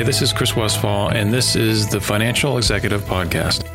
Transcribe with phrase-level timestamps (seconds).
[0.00, 3.68] Hi, this is Chris Westfall, and this is the Financial Executive Podcast.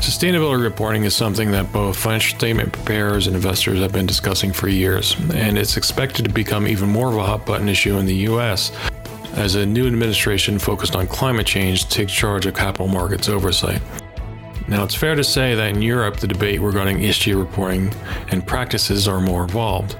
[0.00, 4.66] Sustainability reporting is something that both financial statement preparers and investors have been discussing for
[4.66, 8.16] years, and it's expected to become even more of a hot button issue in the
[8.32, 8.72] U.S.
[9.34, 13.80] as a new administration focused on climate change takes charge of capital markets oversight.
[14.66, 17.94] Now, it's fair to say that in Europe, the debate regarding ESG reporting
[18.32, 19.96] and practices are more evolved.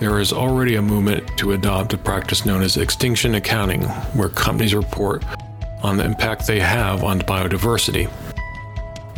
[0.00, 3.82] There is already a movement to adopt a practice known as extinction accounting,
[4.14, 5.22] where companies report
[5.82, 8.10] on the impact they have on biodiversity.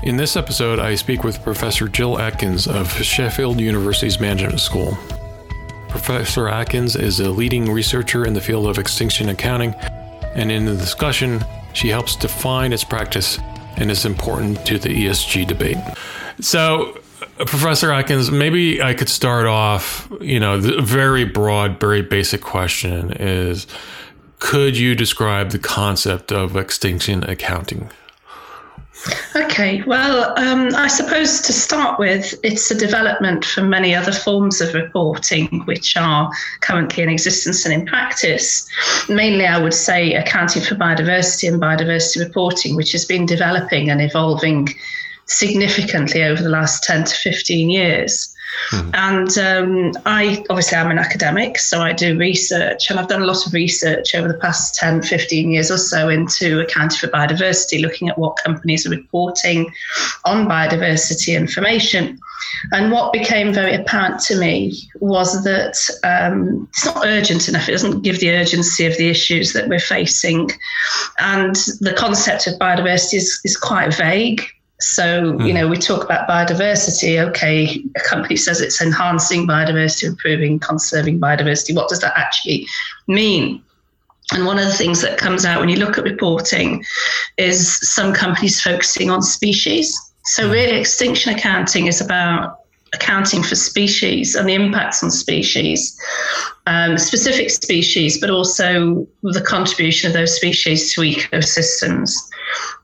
[0.02, 4.98] In this episode, I speak with Professor Jill Atkins of Sheffield University's Management School.
[5.88, 9.77] Professor Atkins is a leading researcher in the field of extinction accounting,
[10.34, 11.44] and in the discussion,
[11.74, 13.38] she helps define its practice
[13.77, 15.78] and is important to the ESG debate.
[16.41, 16.98] So,
[17.46, 23.12] Professor Atkins, maybe I could start off, you know, the very broad, very basic question
[23.12, 23.66] is
[24.38, 27.90] could you describe the concept of extinction accounting?
[29.34, 34.60] Okay, well, um, I suppose to start with, it's a development from many other forms
[34.60, 38.68] of reporting which are currently in existence and in practice.
[39.08, 44.00] Mainly, I would say accounting for biodiversity and biodiversity reporting, which has been developing and
[44.00, 44.68] evolving
[45.27, 48.34] significantly over the last 10 to 15 years.
[48.70, 48.91] Mm-hmm.
[48.95, 53.27] And um, I obviously I'm an academic, so I do research, and I've done a
[53.27, 57.81] lot of research over the past 10, 15 years or so into accounting for biodiversity,
[57.81, 59.73] looking at what companies are reporting
[60.25, 62.19] on biodiversity information.
[62.70, 67.69] And what became very apparent to me was that um, it's not urgent enough.
[67.69, 70.50] It doesn't give the urgency of the issues that we're facing.
[71.19, 74.43] And the concept of biodiversity is, is quite vague.
[74.83, 75.47] So, mm.
[75.47, 75.55] you hmm.
[75.55, 77.19] know, we talk about biodiversity.
[77.28, 81.75] Okay, a company says it's enhancing biodiversity, improving, conserving biodiversity.
[81.75, 82.66] What does that actually
[83.06, 83.62] mean?
[84.32, 86.84] And one of the things that comes out when you look at reporting
[87.37, 89.97] is some companies focusing on species.
[90.25, 90.53] So, hmm.
[90.53, 92.62] really, extinction accounting is about
[92.92, 95.98] accounting for species and the impacts on species,
[96.66, 102.14] um, specific species, but also the contribution of those species to ecosystems.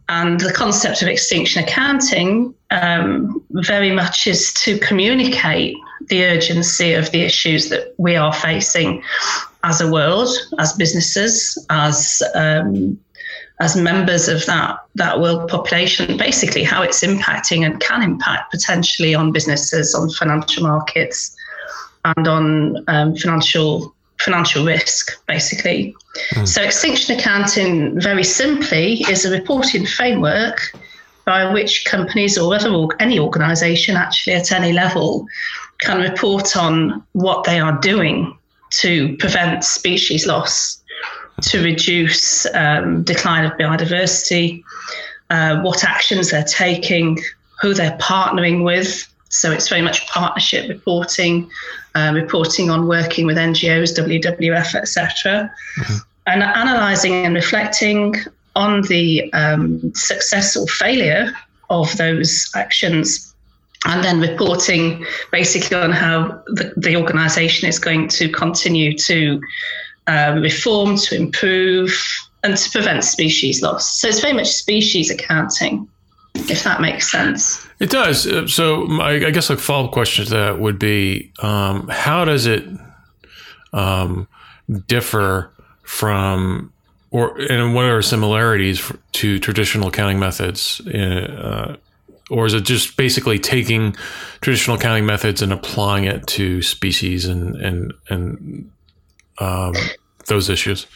[0.09, 5.77] And the concept of extinction accounting um, very much is to communicate
[6.07, 9.03] the urgency of the issues that we are facing
[9.65, 12.99] as a world, as businesses, as um,
[13.61, 19.15] as members of that that world population, basically how it's impacting and can impact potentially
[19.15, 21.37] on businesses, on financial markets,
[22.05, 25.95] and on um, financial financial risk, basically.
[26.33, 26.47] Mm.
[26.47, 30.61] So, extinction accounting, very simply, is a reporting framework
[31.25, 35.27] by which companies or other any organisation, actually at any level,
[35.81, 38.37] can report on what they are doing
[38.71, 40.83] to prevent species loss,
[41.43, 44.63] to reduce um, decline of biodiversity,
[45.31, 47.19] uh, what actions they're taking,
[47.61, 49.07] who they're partnering with.
[49.29, 51.51] So it's very much partnership reporting,
[51.95, 55.97] uh, reporting on working with NGOs, WWF, etc., mm-hmm.
[56.27, 58.15] and analysing and reflecting
[58.57, 61.33] on the um, success or failure
[61.71, 63.35] of those actions,
[63.85, 69.41] and then reporting basically on how the, the organisation is going to continue to
[70.09, 71.93] um, reform, to improve,
[72.43, 74.01] and to prevent species loss.
[74.01, 75.89] So it's very much species accounting
[76.35, 77.67] if that makes sense.
[77.81, 78.27] It does.
[78.27, 82.47] Uh, so, I guess a follow up question to that would be um, how does
[82.47, 82.65] it
[83.73, 84.29] um,
[84.87, 85.51] differ
[85.83, 86.73] from,
[87.11, 90.81] or and what are similarities to traditional accounting methods?
[90.87, 91.77] Uh,
[92.31, 93.97] or is it just basically taking
[94.43, 98.71] traditional accounting methods and applying it to species and and and
[99.41, 99.75] um,
[100.27, 100.87] those issues?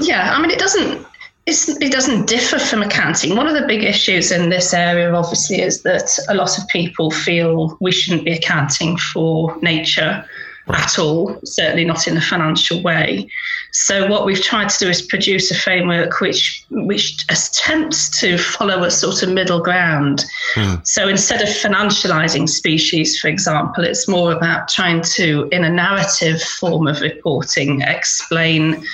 [0.00, 1.06] Yeah, I mean, it doesn't
[1.46, 3.36] it doesn't differ from accounting.
[3.36, 7.10] One of the big issues in this area, obviously, is that a lot of people
[7.10, 10.24] feel we shouldn't be accounting for nature
[10.68, 13.28] at all, certainly not in a financial way.
[13.72, 18.84] So what we've tried to do is produce a framework which which attempts to follow
[18.84, 20.24] a sort of middle ground.
[20.54, 20.76] Hmm.
[20.84, 26.40] So instead of financializing species, for example, it's more about trying to, in a narrative
[26.40, 28.84] form of reporting, explain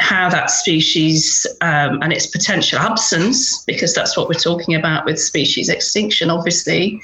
[0.00, 5.20] how that species um, and its potential absence, because that's what we're talking about with
[5.20, 7.00] species extinction, obviously,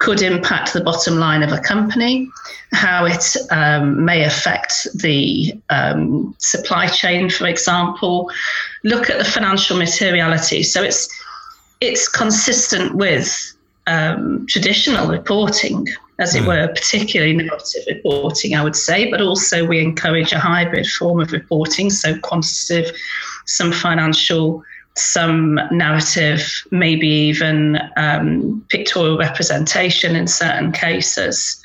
[0.00, 2.28] could impact the bottom line of a company,
[2.72, 8.30] how it um, may affect the um, supply chain, for example.
[8.82, 10.62] Look at the financial materiality.
[10.62, 11.08] So it's
[11.80, 13.54] it's consistent with
[13.86, 15.86] um, traditional reporting
[16.18, 16.48] as it mm.
[16.48, 21.32] were, particularly narrative reporting, I would say, but also we encourage a hybrid form of
[21.32, 22.94] reporting, so quantitative,
[23.46, 24.62] some financial,
[24.96, 31.60] some narrative, maybe even um, pictorial representation in certain cases.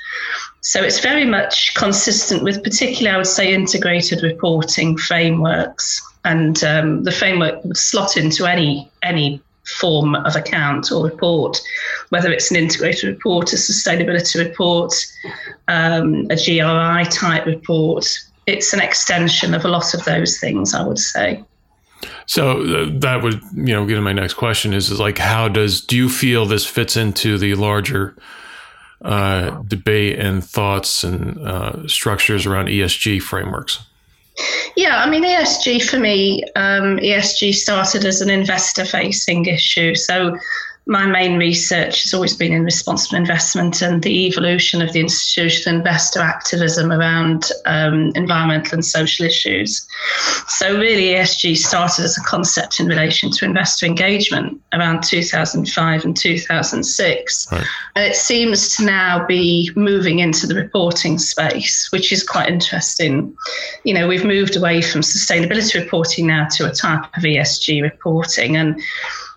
[0.62, 6.02] So it's very much consistent with, particularly, I would say, integrated reporting frameworks.
[6.24, 9.42] And um, the framework would slot into any any
[9.80, 11.60] form of account or report,
[12.10, 14.94] whether it's an integrated report, a sustainability report,
[15.68, 18.08] um, a GRI type report.
[18.48, 21.44] It's an extension of a lot of those things, I would say.
[22.26, 25.48] So uh, that would, you know, get to my next question is, is like, how
[25.48, 28.16] does, do you feel this fits into the larger
[29.02, 33.80] uh, debate and thoughts and uh, structures around ESG frameworks?
[34.76, 39.96] Yeah, I mean, ESG for me, um, ESG started as an investor facing issue.
[39.96, 40.38] So
[40.88, 45.80] my main research has always been in responsible investment and the evolution of the institutional
[45.80, 49.86] investor activism around um, environmental and social issues.
[50.48, 56.16] So, really, ESG started as a concept in relation to investor engagement around 2005 and
[56.16, 57.52] 2006.
[57.52, 57.66] Right.
[57.96, 63.36] And it seems to now be moving into the reporting space, which is quite interesting.
[63.86, 68.56] You know, we've moved away from sustainability reporting now to a type of ESG reporting.
[68.56, 68.80] And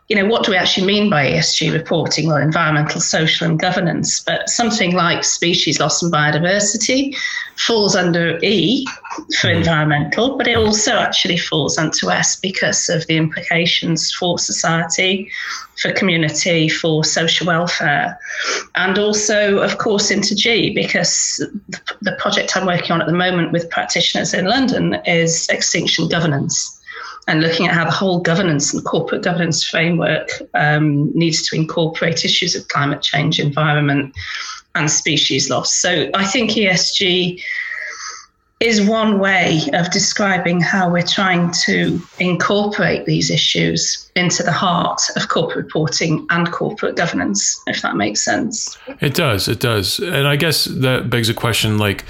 [0.09, 2.29] you know, what do we actually mean by ESG reporting?
[2.29, 4.21] Well, environmental, social, and governance.
[4.21, 7.15] But something like species loss and biodiversity
[7.57, 8.87] falls under E
[9.39, 9.59] for mm-hmm.
[9.59, 15.31] environmental, but it also actually falls under S because of the implications for society,
[15.83, 18.19] for community, for social welfare,
[18.77, 21.45] and also, of course, into G because
[22.01, 26.78] the project I'm working on at the moment with practitioners in London is extinction governance
[27.29, 32.25] and looking at how the whole governance and corporate governance framework um, needs to incorporate
[32.25, 34.15] issues of climate change, environment,
[34.75, 35.73] and species loss.
[35.75, 37.41] So I think ESG
[38.61, 45.01] is one way of describing how we're trying to incorporate these issues into the heart
[45.15, 48.77] of corporate reporting and corporate governance, if that makes sense.
[49.01, 49.47] It does.
[49.49, 50.01] It does.
[50.01, 52.05] And I guess that begs a question like,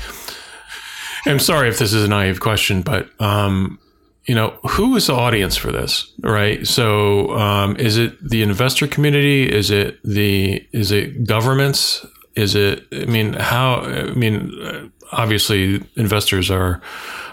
[1.27, 3.79] I'm sorry if this is a naive question, but um,
[4.29, 6.67] you know, who is the audience for this, right?
[6.67, 9.51] So, um, is it the investor community?
[9.51, 12.05] Is it the is it governments?
[12.37, 12.87] Is it?
[12.93, 13.81] I mean, how?
[13.81, 16.83] I mean, obviously, investors are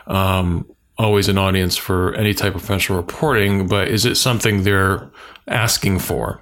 [0.07, 0.65] um,
[0.97, 5.11] always an audience for any type of financial reporting, but is it something they're
[5.49, 6.41] asking for?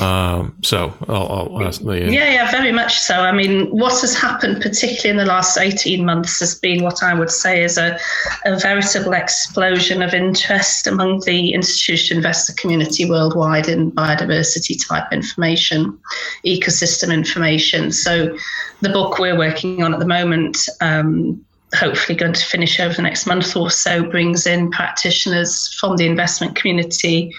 [0.00, 3.14] Um, so I'll, I'll ask Yeah, yeah, very much so.
[3.14, 7.14] I mean, what has happened, particularly in the last 18 months, has been what I
[7.14, 7.98] would say is a,
[8.44, 15.96] a veritable explosion of interest among the institutional investor community worldwide in biodiversity type information,
[16.44, 17.92] ecosystem information.
[17.92, 18.36] So
[18.80, 21.44] the book we're working on at the moment um,
[21.74, 26.06] hopefully going to finish over the next month or so brings in practitioners from the
[26.06, 27.34] investment community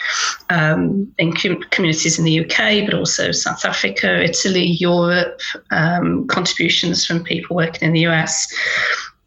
[0.49, 5.39] um, in com- communities in the UK, but also South Africa, Italy, Europe,
[5.71, 8.47] um, contributions from people working in the US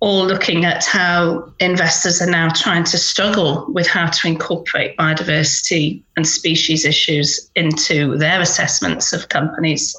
[0.01, 6.01] all looking at how investors are now trying to struggle with how to incorporate biodiversity
[6.17, 9.97] and species issues into their assessments of companies.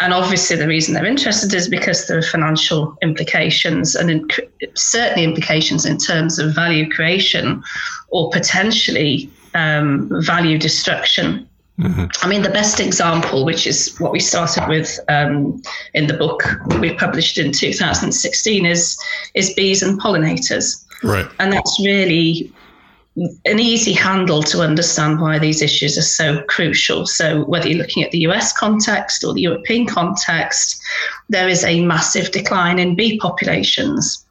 [0.00, 4.28] And obviously, the reason they're interested is because there are financial implications and in,
[4.74, 7.62] certainly implications in terms of value creation
[8.08, 11.48] or potentially um, value destruction
[11.80, 12.06] Mm-hmm.
[12.22, 15.62] I mean, the best example, which is what we started with um,
[15.94, 16.42] in the book
[16.78, 18.98] we published in 2016, is
[19.34, 20.84] is bees and pollinators.
[21.02, 21.26] Right.
[21.38, 22.52] And that's really
[23.46, 27.06] an easy handle to understand why these issues are so crucial.
[27.06, 30.82] So, whether you're looking at the US context or the European context,
[31.30, 34.26] there is a massive decline in bee populations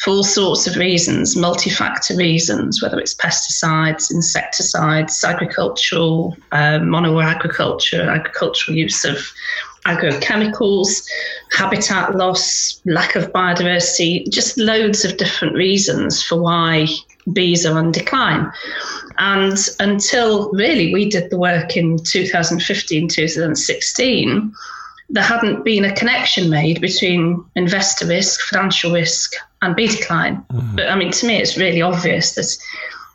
[0.00, 8.76] for all sorts of reasons, multi-factor reasons, whether it's pesticides, insecticides, agricultural, um, monoagriculture, agricultural
[8.76, 9.18] use of
[9.84, 11.06] agrochemicals,
[11.52, 16.86] habitat loss, lack of biodiversity, just loads of different reasons for why
[17.34, 18.50] bees are on decline.
[19.18, 24.54] And until really we did the work in 2015, 2016,
[25.10, 30.36] there hadn't been a connection made between investor risk, financial risk, and bee decline.
[30.52, 30.76] Mm-hmm.
[30.76, 32.56] But I mean, to me, it's really obvious that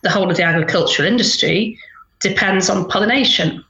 [0.03, 1.77] the whole of the agricultural industry
[2.21, 3.63] depends on pollination.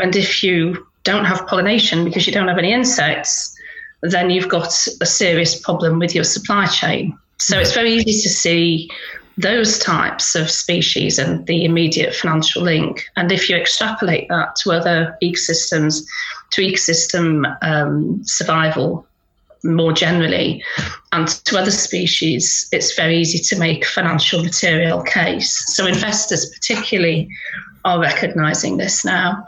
[0.00, 3.56] And if you don't have pollination because you don't have any insects,
[4.02, 4.68] then you've got
[5.00, 7.18] a serious problem with your supply chain.
[7.38, 8.90] So it's very easy to see
[9.38, 13.04] those types of species and the immediate financial link.
[13.16, 16.04] And if you extrapolate that to other ecosystems,
[16.50, 19.06] to ecosystem um, survival
[19.64, 20.62] more generally,
[21.12, 25.74] and to other species, it's very easy to make financial material case.
[25.74, 27.28] So investors, particularly,
[27.84, 29.46] are recognizing this now.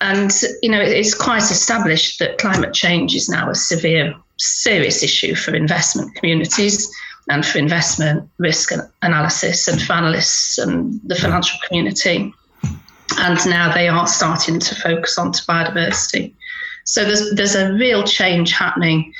[0.00, 0.30] And
[0.62, 5.54] you know, it's quite established that climate change is now a severe, serious issue for
[5.54, 6.90] investment communities
[7.30, 12.32] and for investment risk analysis and for analysts and the financial community.
[13.18, 16.34] And now they are starting to focus on biodiversity.
[16.84, 19.12] So there's there's a real change happening,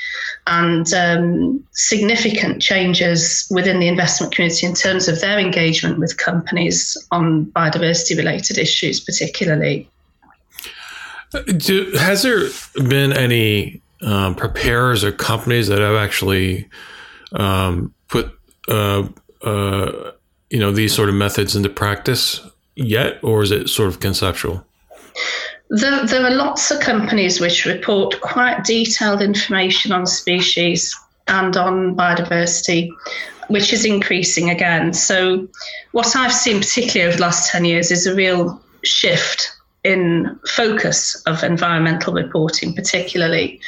[0.47, 6.95] and um, significant changes within the investment community in terms of their engagement with companies
[7.11, 9.89] on biodiversity related issues, particularly.
[11.57, 12.49] Do, has there
[12.87, 16.69] been any um, preparers or companies that have actually
[17.33, 18.31] um, put
[18.67, 19.07] uh,
[19.41, 20.11] uh,
[20.49, 22.41] you know these sort of methods into practice
[22.75, 24.63] yet, or is it sort of conceptual?
[25.69, 30.95] There, there are lots of companies which report quite detailed information on species
[31.27, 32.89] and on biodiversity,
[33.47, 34.93] which is increasing again.
[34.93, 35.47] So,
[35.91, 39.51] what I've seen, particularly over the last 10 years, is a real shift
[39.83, 43.59] in focus of environmental reporting, particularly.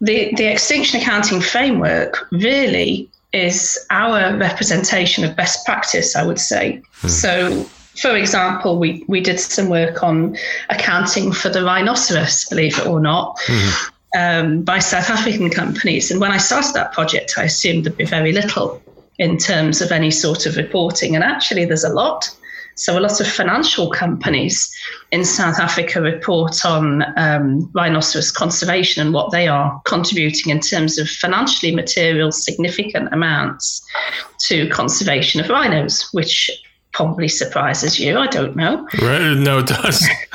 [0.00, 6.82] The, the extinction accounting framework really is our representation of best practice, I would say.
[7.00, 7.08] Hmm.
[7.08, 7.66] So,
[8.00, 10.36] for example, we, we did some work on
[10.68, 14.18] accounting for the rhinoceros, believe it or not, mm-hmm.
[14.18, 16.10] um, by South African companies.
[16.10, 18.82] And when I started that project, I assumed there'd be very little
[19.18, 21.14] in terms of any sort of reporting.
[21.14, 22.30] And actually, there's a lot.
[22.78, 24.70] So, a lot of financial companies
[25.10, 30.98] in South Africa report on um, rhinoceros conservation and what they are contributing in terms
[30.98, 33.82] of financially material significant amounts
[34.40, 36.50] to conservation of rhinos, which
[36.96, 38.16] probably surprises you.
[38.16, 38.88] I don't know.
[39.02, 39.36] Right?
[39.36, 40.08] No, it does.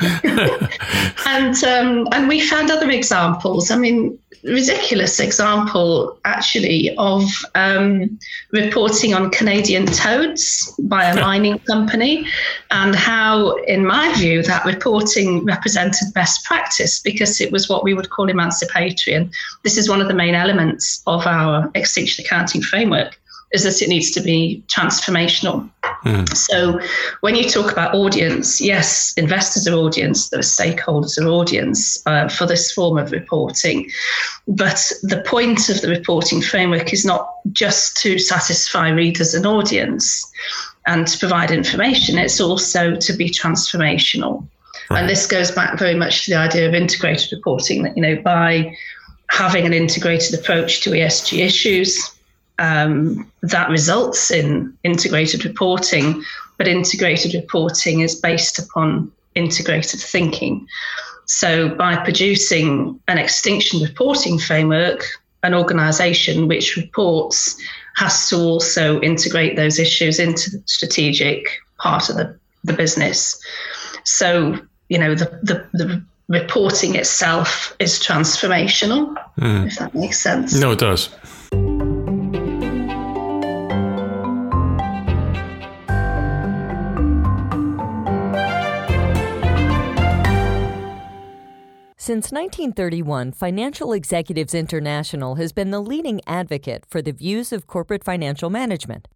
[1.26, 3.72] and um, and we found other examples.
[3.72, 7.24] I mean, ridiculous example actually of
[7.56, 8.16] um,
[8.52, 12.28] reporting on Canadian toads by a mining company,
[12.70, 17.92] and how, in my view, that reporting represented best practice because it was what we
[17.92, 19.16] would call emancipatory.
[19.16, 23.18] And this is one of the main elements of our extinction accounting framework
[23.52, 25.68] is that it needs to be transformational.
[26.04, 26.36] Mm.
[26.36, 26.80] So
[27.20, 32.46] when you talk about audience, yes, investors are audience, the stakeholders are audience uh, for
[32.46, 33.90] this form of reporting.
[34.48, 40.30] But the point of the reporting framework is not just to satisfy readers and audience
[40.86, 44.44] and to provide information, it's also to be transformational.
[44.90, 45.00] Right.
[45.00, 48.16] And this goes back very much to the idea of integrated reporting that, you know,
[48.16, 48.76] by
[49.30, 52.12] having an integrated approach to ESG issues,
[52.58, 56.22] um, that results in integrated reporting,
[56.58, 60.66] but integrated reporting is based upon integrated thinking.
[61.26, 65.04] So, by producing an extinction reporting framework,
[65.42, 67.60] an organization which reports
[67.96, 71.46] has to also integrate those issues into the strategic
[71.78, 73.40] part of the, the business.
[74.04, 79.66] So, you know, the, the, the reporting itself is transformational, mm.
[79.66, 80.58] if that makes sense.
[80.58, 81.10] No, it does.
[92.04, 98.02] Since 1931, Financial Executives International has been the leading advocate for the views of corporate
[98.02, 99.06] financial management.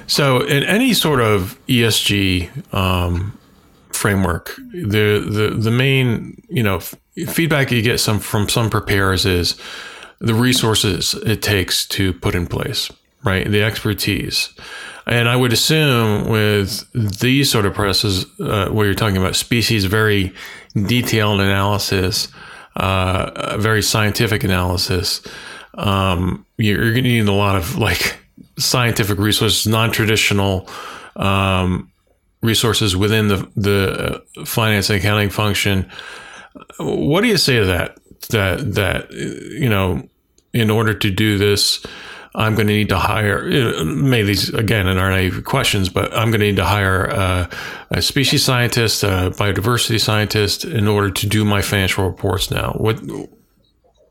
[0.07, 3.37] So, in any sort of ESG um,
[3.89, 6.95] framework, the, the the main you know f-
[7.27, 9.55] feedback you get some from some preparers is
[10.19, 12.91] the resources it takes to put in place,
[13.23, 13.49] right?
[13.49, 14.53] The expertise.
[15.07, 19.85] And I would assume with these sort of presses, uh, where you're talking about species,
[19.85, 20.33] very
[20.73, 22.27] detailed analysis,
[22.75, 25.21] uh, very scientific analysis,
[25.75, 28.17] um, you're, you're going to need a lot of like
[28.57, 30.67] scientific resources, non-traditional
[31.15, 31.91] um,
[32.41, 35.89] resources within the the uh, finance and accounting function.
[36.79, 37.97] What do you say to that?
[38.29, 40.07] That that you know,
[40.53, 41.85] in order to do this,
[42.33, 43.43] I'm going to need to hire.
[43.83, 47.49] Maybe these again and aren't any questions, but I'm going to need to hire uh,
[47.91, 52.51] a species scientist, a biodiversity scientist, in order to do my financial reports.
[52.51, 53.01] Now, what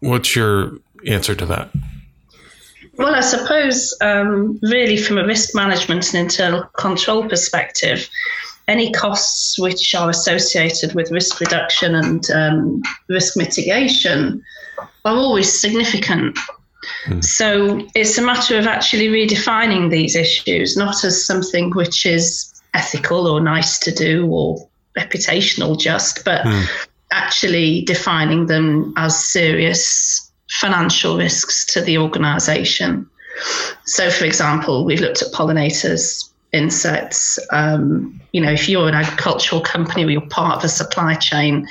[0.00, 1.70] what's your answer to that?
[2.96, 8.08] Well, I suppose, um, really, from a risk management and internal control perspective,
[8.68, 14.42] any costs which are associated with risk reduction and um, risk mitigation
[14.78, 16.38] are always significant.
[17.06, 17.20] Hmm.
[17.20, 23.26] So it's a matter of actually redefining these issues, not as something which is ethical
[23.26, 26.62] or nice to do or reputational just, but hmm.
[27.10, 33.08] actually defining them as serious financial risks to the organization.
[33.84, 37.38] So, for example, we've looked at pollinators, insects.
[37.50, 41.66] Um, you know, if you're an agricultural company or you're part of a supply chain,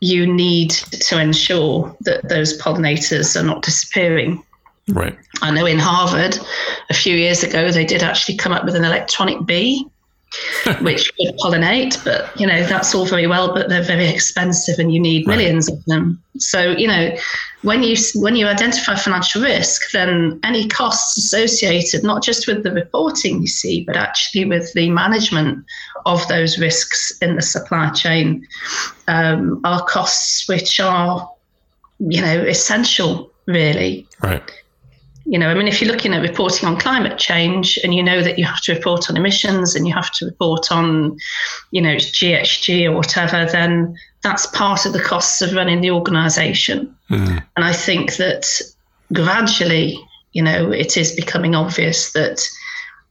[0.00, 4.42] you need to ensure that those pollinators are not disappearing.
[4.88, 5.16] Right.
[5.42, 6.38] I know in Harvard
[6.90, 9.86] a few years ago they did actually come up with an electronic bee
[10.80, 12.02] which could pollinate.
[12.04, 15.68] But you know that's all very well, but they're very expensive, and you need millions
[15.68, 16.22] of them.
[16.38, 17.16] So you know
[17.62, 22.72] when you when you identify financial risk, then any costs associated not just with the
[22.72, 25.64] reporting you see, but actually with the management
[26.04, 28.46] of those risks in the supply chain
[29.08, 31.30] um, are costs which are
[31.98, 34.06] you know essential really.
[34.22, 34.50] Right
[35.28, 38.22] you know, I mean, if you're looking at reporting on climate change and you know
[38.22, 41.18] that you have to report on emissions and you have to report on,
[41.72, 45.90] you know, it's GHG or whatever, then that's part of the costs of running the
[45.90, 46.96] organization.
[47.10, 47.42] Mm.
[47.56, 48.60] And I think that
[49.12, 49.98] gradually,
[50.32, 52.48] you know, it is becoming obvious that,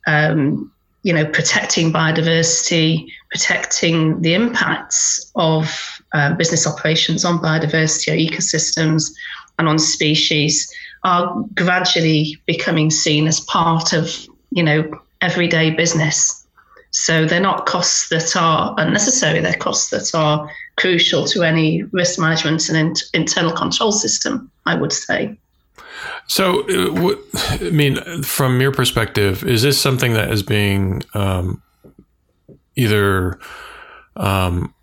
[0.08, 0.72] um,
[1.04, 9.12] you know, protecting biodiversity, protecting the impacts of uh, business operations on biodiversity or ecosystems
[9.60, 10.74] and on species
[11.06, 14.92] are gradually becoming seen as part of, you know,
[15.22, 16.46] everyday business.
[16.90, 22.20] So they're not costs that are unnecessary, they're costs that are crucial to any risk
[22.20, 25.38] management and in- internal control system, I would say.
[26.28, 27.16] So, uh,
[27.62, 31.62] I mean, from your perspective, is this something that is being um,
[32.76, 33.40] either
[34.16, 34.74] um,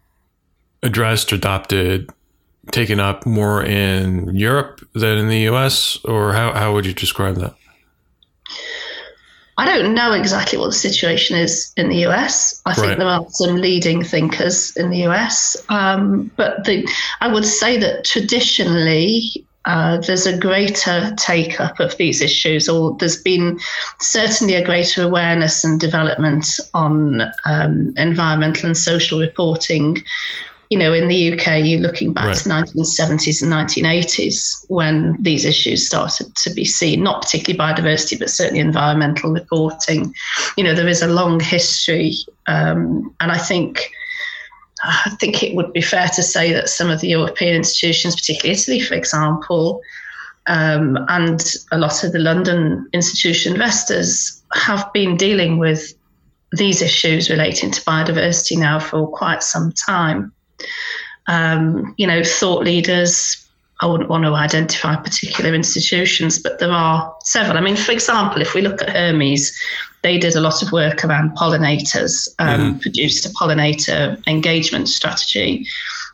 [0.85, 2.11] addressed, adopted
[2.71, 7.37] taken up more in Europe than in the US, or how, how would you describe
[7.37, 7.55] that?
[9.59, 12.63] I don't know exactly what the situation is in the US.
[12.65, 12.99] I think right.
[12.99, 16.89] there are some leading thinkers in the US, um, but the,
[17.21, 22.97] I would say that traditionally uh, there's a greater take up of these issues, or
[22.99, 23.61] there's been
[24.01, 30.03] certainly a greater awareness and development on um, environmental and social reporting
[30.73, 32.37] you know, in the UK, you're looking back right.
[32.37, 38.31] to 1970s and 1980s when these issues started to be seen, not particularly biodiversity, but
[38.31, 40.15] certainly environmental reporting.
[40.57, 42.15] You know, there is a long history,
[42.47, 43.91] um, and I think.
[44.85, 48.59] I think it would be fair to say that some of the European institutions, particularly
[48.59, 49.81] Italy, for example,
[50.49, 55.95] um, and a lot of the London institution investors have been dealing with
[56.51, 60.33] these issues relating to biodiversity now for quite some time
[61.27, 63.39] um, you know, thought leaders.
[63.81, 67.59] I wouldn't want to identify particular institutions, but there are several.
[67.59, 69.59] I mean, for example, if we look at Hermes,
[70.03, 72.81] they did a lot of work around pollinators, um, mm.
[72.81, 75.67] produced a pollinator engagement strategy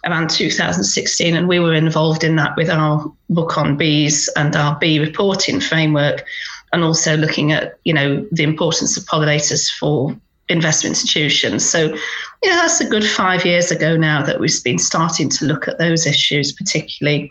[0.06, 4.78] around 2016, and we were involved in that with our book on bees and our
[4.78, 6.24] bee reporting framework,
[6.72, 10.16] and also looking at you know the importance of pollinators for
[10.48, 11.68] investment institutions.
[11.68, 11.94] So,
[12.42, 15.78] yeah, that's a good five years ago now that we've been starting to look at
[15.78, 17.30] those issues, particularly.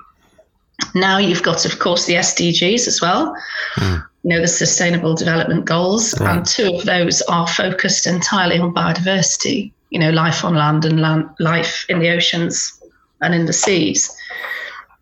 [0.94, 3.36] Now you've got, of course, the SDGs as well.
[3.76, 4.06] Mm.
[4.24, 6.38] You know, the Sustainable Development Goals, right.
[6.38, 9.72] and two of those are focused entirely on biodiversity.
[9.90, 12.80] You know, life on land and land, life in the oceans
[13.22, 14.16] and in the seas.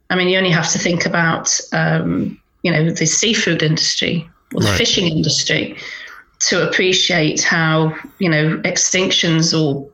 [0.09, 4.61] I mean, you only have to think about, um, you know, the seafood industry or
[4.61, 4.77] the right.
[4.77, 5.75] fishing industry
[6.41, 9.89] to appreciate how you know extinctions or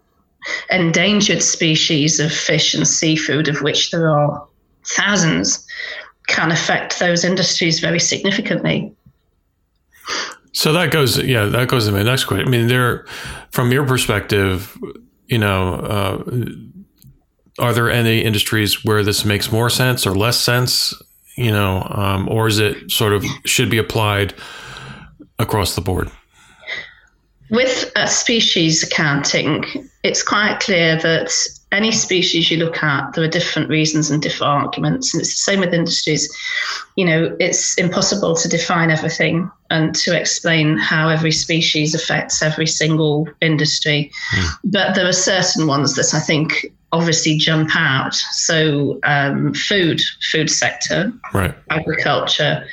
[0.70, 4.48] endangered species of fish and seafood, of which there are
[4.86, 5.66] thousands,
[6.28, 8.94] can affect those industries very significantly.
[10.54, 12.48] So that goes, yeah, that goes to my next question.
[12.48, 13.06] I mean, there,
[13.52, 14.78] from your perspective,
[15.28, 16.46] you know, uh,
[17.60, 20.94] are there any industries where this makes more sense or less sense?
[21.38, 24.34] You know, um, or is it sort of should be applied
[25.40, 26.12] across the board?
[27.52, 29.66] With a species accounting,
[30.04, 31.32] it's quite clear that
[31.74, 35.14] any species you look at, there are different reasons and different arguments.
[35.14, 36.34] And it's the same with industries.
[36.96, 42.68] You know, it's impossible to define everything and to explain how every species affects every
[42.68, 44.12] single industry.
[44.34, 44.50] Mm.
[44.64, 48.16] But there are certain ones that I think obviously jump out.
[48.16, 51.54] So, um, food, food sector, right.
[51.70, 52.66] agriculture,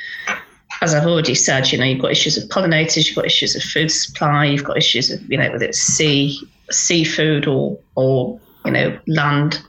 [0.81, 3.63] as I've already said, you know, you've got issues of pollinators, you've got issues of
[3.63, 6.39] food supply, you've got issues of, you know, whether it's sea,
[6.71, 9.61] seafood or, or you know, land.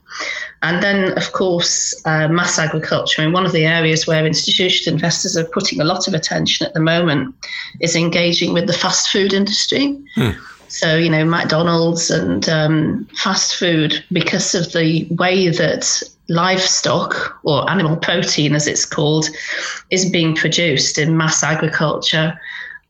[0.63, 3.23] And then, of course, uh, mass agriculture.
[3.23, 6.75] And one of the areas where institutional investors are putting a lot of attention at
[6.75, 7.35] the moment
[7.81, 9.97] is engaging with the fast food industry.
[10.15, 10.31] Hmm.
[10.69, 17.69] So, you know, McDonald's and um, fast food, because of the way that livestock or
[17.69, 19.29] animal protein, as it's called,
[19.91, 22.41] is being produced in mass agriculture.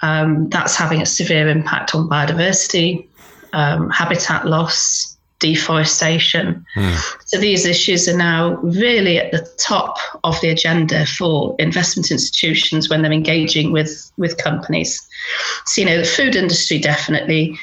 [0.03, 3.07] Um, that's having a severe impact on biodiversity,
[3.53, 6.65] um, habitat loss, deforestation.
[6.77, 7.17] Mm.
[7.27, 12.91] So these issues are now really at the top of the agenda for investment institutions
[12.91, 15.01] when they're engaging with, with companies.
[15.65, 17.59] So, you know, the food industry definitely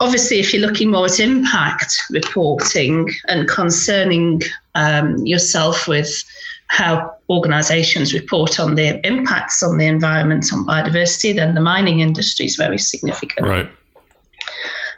[0.00, 4.42] obviously, if you're looking more at impact reporting and concerning
[4.74, 6.24] um, yourself with
[6.68, 12.46] how organizations report on the impacts on the environment, on biodiversity, then the mining industry
[12.46, 13.46] is very significant.
[13.46, 13.70] Right.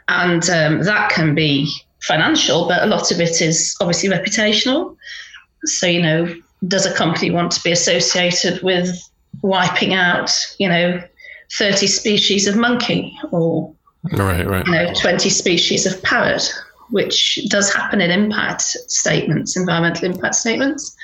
[0.07, 4.97] And um, that can be financial, but a lot of it is obviously reputational.
[5.63, 6.35] So, you know,
[6.67, 8.89] does a company want to be associated with
[9.41, 11.01] wiping out, you know,
[11.57, 13.73] 30 species of monkey or
[14.11, 14.65] Right, right.
[14.65, 16.51] You know, 20 species of parrot,
[16.89, 20.95] which does happen in impact statements, environmental impact statements.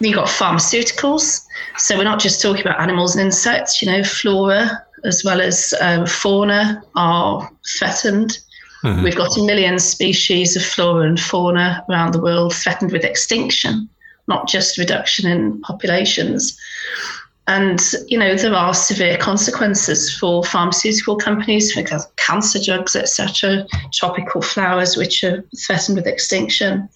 [0.00, 1.44] Then you've got pharmaceuticals.
[1.78, 5.74] So we're not just talking about animals and insects, you know, flora as well as
[5.80, 8.38] um, fauna are threatened.
[8.82, 9.02] Mm-hmm.
[9.02, 13.88] We've got a million species of flora and fauna around the world threatened with extinction,
[14.28, 16.58] not just reduction in populations.
[17.46, 21.82] And, you know, there are severe consequences for pharmaceutical companies, for
[22.16, 26.88] cancer drugs, etc., tropical flowers, which are threatened with extinction.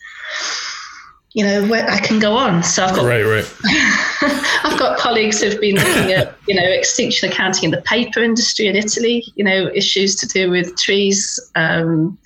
[1.35, 2.63] You know, I can go on.
[2.63, 3.55] So I've got, right, right.
[4.65, 8.69] I've got colleagues who've been looking at, you know, extinction accounting in the paper industry
[8.69, 12.17] in Italy, you know, issues to do with trees um,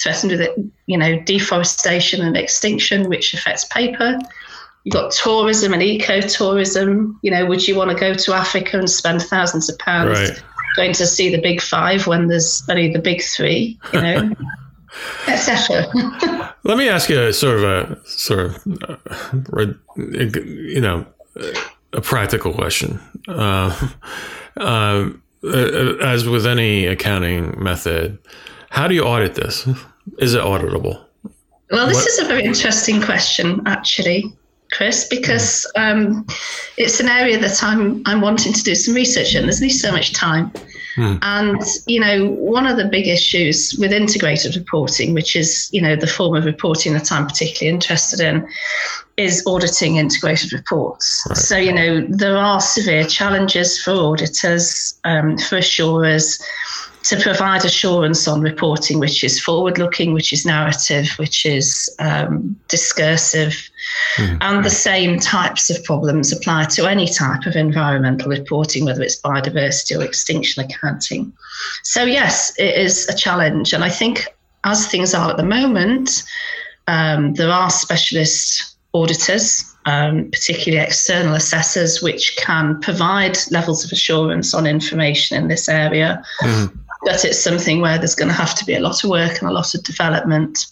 [0.00, 0.48] threatened with,
[0.86, 4.20] you know, deforestation and extinction, which affects paper
[4.84, 7.16] you've got tourism and ecotourism.
[7.22, 10.42] You know, would you want to go to Africa and spend thousands of pounds right.
[10.76, 13.78] going to see the big five when there's only the big three?
[13.92, 14.32] You know.
[15.26, 15.88] Etc.
[16.64, 19.66] Let me ask you a sort of a sort of uh,
[19.96, 21.06] you know
[21.94, 23.00] a practical question.
[23.26, 23.88] Uh,
[24.58, 25.08] uh,
[25.42, 28.18] as with any accounting method,
[28.70, 29.66] how do you audit this?
[30.18, 31.02] Is it auditable?
[31.70, 32.06] Well, this what?
[32.08, 34.30] is a very interesting question, actually.
[34.72, 36.26] Chris, because um,
[36.76, 39.42] it's an area that I'm I'm wanting to do some research in.
[39.42, 40.50] There's only so much time.
[40.96, 41.18] Mm.
[41.22, 45.96] And you know, one of the big issues with integrated reporting, which is you know
[45.96, 48.46] the form of reporting that I'm particularly interested in,
[49.16, 51.24] is auditing integrated reports.
[51.28, 51.36] Right.
[51.38, 56.42] So you know there are severe challenges for auditors, um, for assurers,
[57.04, 62.56] to provide assurance on reporting, which is forward looking, which is narrative, which is um,
[62.68, 63.68] discursive.
[64.16, 64.36] Mm-hmm.
[64.40, 69.20] And the same types of problems apply to any type of environmental reporting, whether it's
[69.20, 71.32] biodiversity or extinction accounting.
[71.82, 73.72] So, yes, it is a challenge.
[73.72, 74.26] And I think
[74.64, 76.22] as things are at the moment,
[76.86, 84.54] um, there are specialist auditors, um, particularly external assessors, which can provide levels of assurance
[84.54, 86.22] on information in this area.
[86.42, 89.40] Mm-hmm but it's something where there's going to have to be a lot of work
[89.40, 90.66] and a lot of development.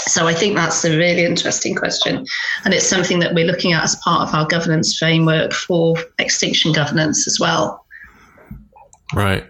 [0.00, 2.26] So I think that's a really interesting question,
[2.64, 6.72] and it's something that we're looking at as part of our governance framework for extinction
[6.72, 7.84] governance as well.
[9.14, 9.48] Right.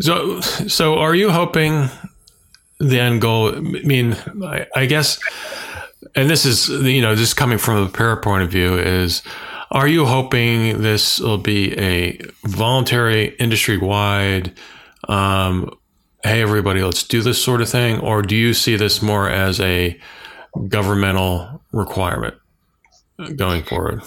[0.00, 1.88] So, so are you hoping
[2.78, 3.56] the end goal?
[3.56, 5.18] I mean, I, I guess,
[6.14, 9.22] and this is you know just coming from the pair point of view is.
[9.70, 14.54] Are you hoping this will be a voluntary industry wide
[15.06, 15.70] um,
[16.24, 18.00] hey, everybody, let's do this sort of thing?
[18.00, 19.98] Or do you see this more as a
[20.68, 22.34] governmental requirement
[23.36, 24.02] going forward?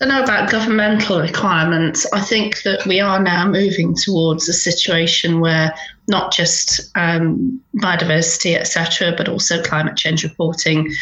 [0.00, 2.06] I don't know about governmental requirements.
[2.12, 5.74] I think that we are now moving towards a situation where
[6.06, 10.92] not just um, biodiversity, etc., but also climate change reporting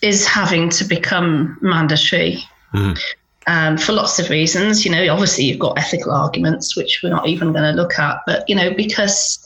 [0.00, 2.44] is having to become mandatory.
[2.72, 3.00] Mm.
[3.46, 4.84] Um, for lots of reasons.
[4.84, 8.20] You know, obviously you've got ethical arguments, which we're not even going to look at,
[8.26, 9.44] but you know, because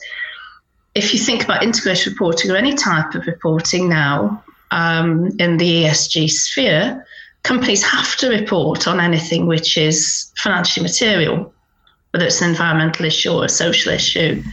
[0.95, 5.83] if you think about integrated reporting or any type of reporting now um, in the
[5.83, 7.05] ESG sphere,
[7.43, 11.53] companies have to report on anything which is financially material,
[12.11, 14.43] whether it's an environmental issue or a social issue.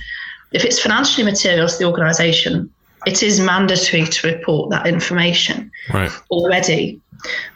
[0.53, 2.71] If it's financially material to the organisation,
[3.07, 6.11] it is mandatory to report that information right.
[6.31, 7.01] already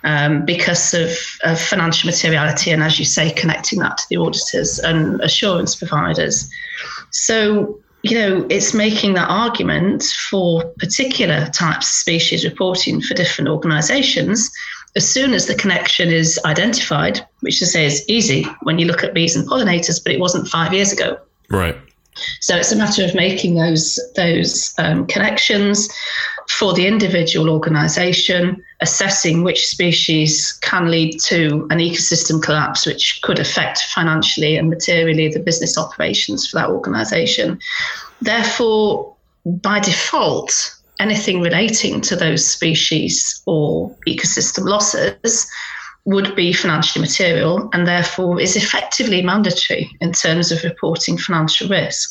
[0.04, 1.10] um, because of,
[1.44, 6.50] of, financial materiality and, as you say, connecting that to the auditors and assurance providers.
[7.10, 13.50] So, you know, it's making that argument for particular types of species reporting for different
[13.50, 14.50] organisations.
[14.96, 19.04] As soon as the connection is identified, which I say is easy when you look
[19.04, 21.18] at bees and pollinators, but it wasn't five years ago.
[21.48, 21.76] Right.
[22.40, 25.88] So it's a matter of making those those um, connections
[26.50, 33.38] for the individual organisation, assessing which species can lead to an ecosystem collapse, which could
[33.38, 37.58] affect financially and materially the business operations for that organisation.
[38.22, 39.14] Therefore,
[39.44, 45.50] by default, anything relating to those species or ecosystem losses
[46.04, 52.10] would be financially material and therefore is effectively mandatory in terms of reporting financial risk.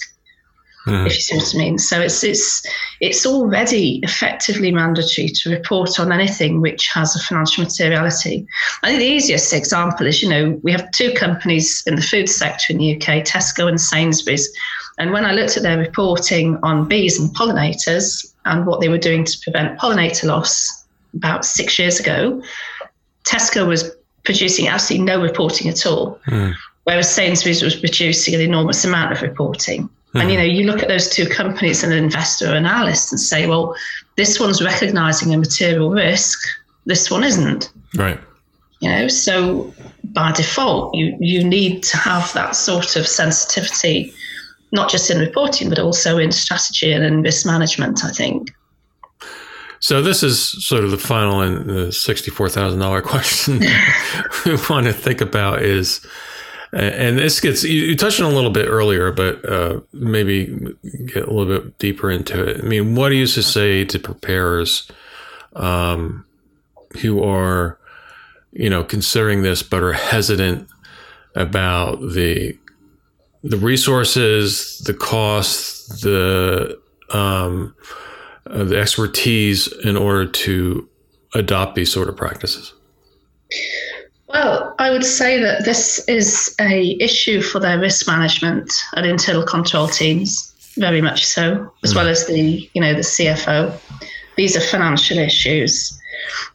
[0.91, 1.06] Mm.
[1.06, 2.65] If you see what I mean, so it's it's
[2.99, 8.47] it's already effectively mandatory to report on anything which has a financial materiality.
[8.84, 12.30] I think the easiest example is, you know, we have two companies in the food
[12.30, 14.49] sector in the UK, Tesco and Sainsbury's,
[14.99, 18.97] and when I looked at their reporting on bees and pollinators and what they were
[18.97, 22.41] doing to prevent pollinator loss about six years ago,
[23.23, 23.91] Tesco was
[24.25, 26.54] producing absolutely no reporting at all, mm.
[26.84, 29.89] whereas Sainsbury's was producing an enormous amount of reporting.
[30.13, 30.22] Mm.
[30.22, 33.19] And you know, you look at those two companies, and an investor or analyst, and
[33.19, 33.76] say, well,
[34.15, 36.39] this one's recognizing a material risk,
[36.86, 37.72] this one isn't.
[37.95, 38.19] Right.
[38.82, 44.13] You know, so by default, you you need to have that sort of sensitivity,
[44.72, 48.04] not just in reporting, but also in strategy and in risk management.
[48.04, 48.52] I think.
[49.82, 53.60] So this is sort of the final and the sixty-four thousand dollar question
[54.45, 56.06] we want to think about is,
[56.72, 61.34] and this gets you touched on a little bit earlier, but uh, maybe get a
[61.34, 62.64] little bit deeper into it.
[62.64, 64.90] I mean, what do you say to preparers
[65.56, 66.26] um,
[67.02, 67.80] who are,
[68.52, 70.68] you know, considering this but are hesitant
[71.36, 72.58] about the
[73.42, 76.80] the resources, the costs, the
[77.10, 77.76] um,
[78.46, 80.88] uh, the expertise in order to
[81.34, 82.74] adopt these sort of practices?
[84.30, 89.44] Well, I would say that this is a issue for their risk management and internal
[89.44, 91.96] control teams, very much so, as mm.
[91.96, 93.76] well as the you know the CFO.
[94.38, 96.00] These are financial issues.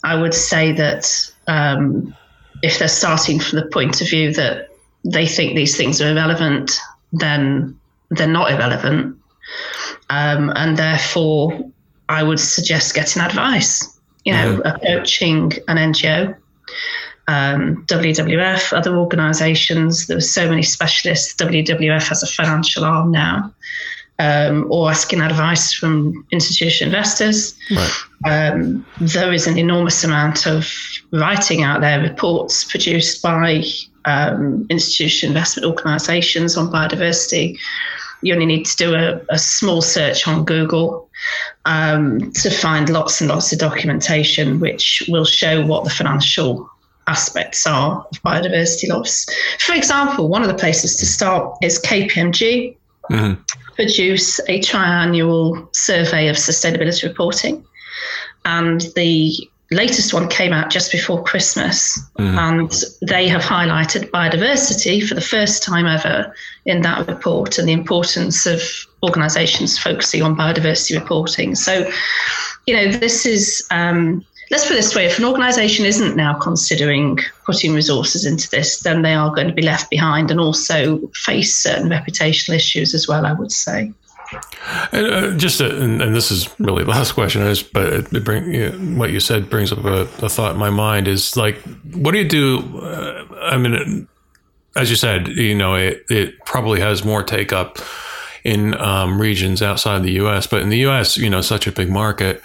[0.05, 2.15] I would say that um,
[2.63, 4.69] if they're starting from the point of view that
[5.05, 6.79] they think these things are irrelevant,
[7.13, 7.79] then
[8.11, 9.19] they're not irrelevant,
[10.11, 11.59] um, and therefore
[12.09, 13.91] I would suggest getting advice.
[14.25, 14.67] You know, mm-hmm.
[14.67, 16.35] approaching an NGO,
[17.29, 20.07] um, WWF, other organisations.
[20.07, 21.35] There are so many specialists.
[21.35, 23.53] WWF has a financial arm now.
[24.21, 27.59] Um, or asking advice from institutional investors.
[27.69, 27.93] Right.
[28.25, 30.73] Um, there is an enormous amount of
[31.11, 33.65] writing out there, reports produced by
[34.05, 37.59] um, institutional investment organisations on biodiversity.
[38.23, 41.09] You only need to do a, a small search on Google
[41.65, 46.71] um, to find lots and lots of documentation which will show what the financial
[47.07, 49.27] aspects are of biodiversity loss.
[49.59, 52.77] For example, one of the places to start is KPMG
[53.11, 53.43] mm-hmm.
[53.75, 57.65] produce a triannual survey of sustainability reporting.
[58.45, 59.33] And the
[59.71, 62.37] latest one came out just before Christmas, mm.
[62.37, 62.71] and
[63.09, 66.35] they have highlighted biodiversity for the first time ever
[66.67, 68.63] in that report and the importance of
[69.03, 71.55] organisations focusing on biodiversity reporting.
[71.55, 71.91] So,
[72.67, 73.67] you know, this is.
[73.71, 78.49] Um, let's put it this way if an organisation isn't now considering putting resources into
[78.51, 82.95] this, then they are going to be left behind and also face certain reputational issues
[82.95, 83.93] as well, I would say.
[84.93, 88.53] And, uh, just, a, and, and, this is really the last question, but it bring,
[88.53, 91.59] you know, what you said brings up a, a, thought in my mind is like,
[91.93, 92.81] what do you do?
[92.81, 94.09] Uh, I mean,
[94.77, 97.79] as you said, you know, it, it probably has more take up
[98.45, 101.91] in um, regions outside the U.S., but in the U.S., you know, such a big
[101.91, 102.43] market,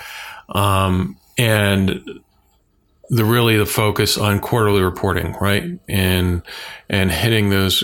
[0.49, 2.21] um, and
[3.09, 6.43] the really the focus on quarterly reporting, right, and
[6.89, 7.83] and hitting those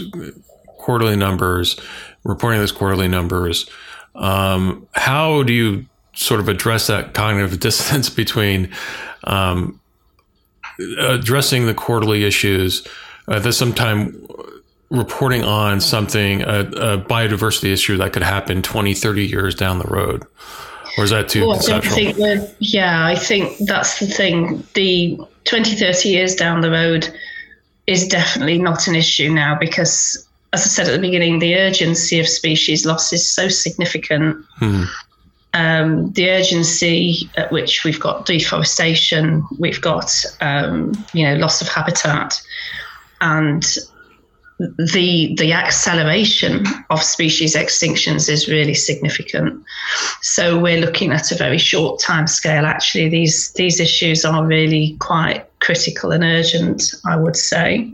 [0.77, 1.79] quarterly numbers,
[2.23, 3.67] reporting those quarterly numbers
[4.15, 8.71] um, how do you sort of address that cognitive dissonance between
[9.25, 9.79] um,
[10.99, 12.87] addressing the quarterly issues,
[13.27, 14.27] uh, there's time
[14.89, 19.85] reporting on something, a, a, biodiversity issue that could happen 20, 30 years down the
[19.85, 20.23] road?
[20.97, 21.57] Or is that too well?
[21.57, 21.59] I
[22.59, 24.63] yeah, I think that's the thing.
[24.73, 27.13] The 20, 30 years down the road
[27.87, 32.19] is definitely not an issue now because, as I said at the beginning, the urgency
[32.19, 34.43] of species loss is so significant.
[34.55, 34.83] Hmm.
[35.53, 41.67] Um, the urgency at which we've got deforestation, we've got um, you know loss of
[41.67, 42.41] habitat,
[43.21, 43.65] and
[44.57, 49.61] the the acceleration of species extinctions is really significant.
[50.21, 52.65] So we're looking at a very short time scale.
[52.65, 56.93] Actually, these these issues are really quite critical and urgent.
[57.05, 57.91] I would say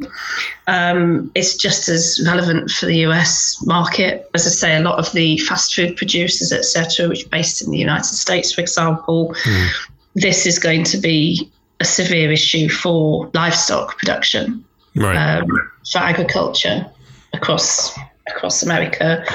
[0.67, 4.29] um, it's just as relevant for the US market.
[4.35, 7.71] As I say, a lot of the fast food producers, etc., which are based in
[7.71, 9.69] the United States, for example, mm.
[10.13, 14.63] this is going to be a severe issue for livestock production
[14.95, 15.37] right.
[15.37, 15.47] um,
[15.91, 16.85] for agriculture
[17.33, 19.25] across across America,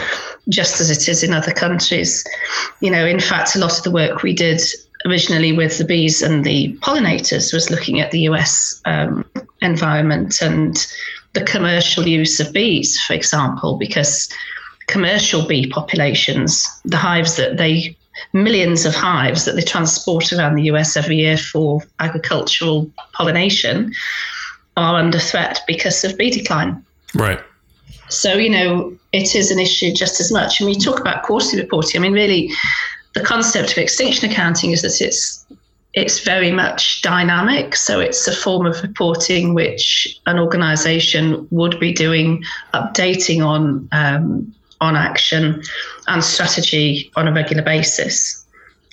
[0.49, 2.25] just as it is in other countries.
[2.81, 4.61] You know, in fact, a lot of the work we did
[5.05, 9.25] originally with the bees and the pollinators was looking at the US um,
[9.61, 10.87] environment and
[11.35, 14.29] the commercial use of bees, for example, because
[14.87, 17.97] commercial bee populations, the hives that they
[18.33, 23.93] millions of hives that they transport around the US every year for agricultural pollination
[24.77, 26.85] are under threat because of bee decline.
[27.15, 27.41] Right.
[28.09, 30.61] So, you know, it is an issue just as much.
[30.61, 32.01] And we talk about quarterly reporting.
[32.01, 32.53] I mean, really,
[33.15, 35.45] the concept of extinction accounting is that it's
[35.95, 37.75] it's very much dynamic.
[37.75, 44.55] So it's a form of reporting which an organisation would be doing, updating on um,
[44.81, 45.63] on action
[46.07, 48.46] and strategy on a regular basis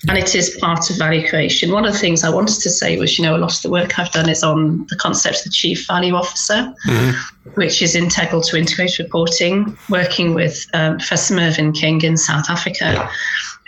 [0.08, 1.72] and it is part of value creation.
[1.72, 3.70] One of the things I wanted to say was, you know, a lot of the
[3.70, 7.50] work I've done is on the concept of the chief value officer, mm-hmm.
[7.54, 13.08] which is integral to integrated reporting, working with um, Professor Mervyn King in South Africa,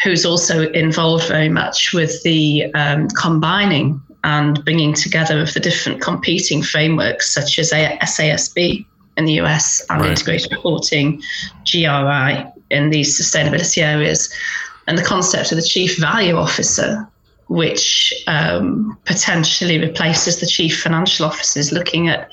[0.02, 6.02] who's also involved very much with the um, combining and bringing together of the different
[6.02, 8.84] competing frameworks, such as SASB
[9.16, 10.10] in the US and right.
[10.10, 11.22] integrated reporting,
[11.70, 14.28] GRI in these sustainability areas
[14.86, 17.06] and the concept of the chief value officer,
[17.48, 22.30] which um, potentially replaces the chief financial officers, looking at,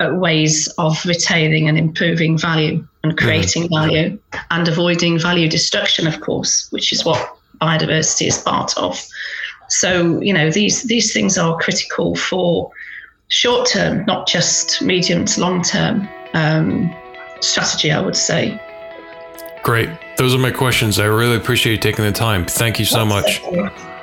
[0.00, 3.24] at ways of retaining and improving value and mm-hmm.
[3.26, 3.74] creating mm-hmm.
[3.74, 4.18] value
[4.50, 9.02] and avoiding value destruction, of course, which is what biodiversity is part of.
[9.68, 12.70] So, you know, these these things are critical for
[13.28, 16.94] short term, not just medium to long term um,
[17.40, 18.60] strategy, I would say.
[19.62, 19.88] Great.
[20.16, 20.98] Those are my questions.
[20.98, 22.44] I really appreciate you taking the time.
[22.46, 23.42] Thank you so much.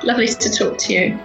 [0.02, 1.18] Lovely to talk to you.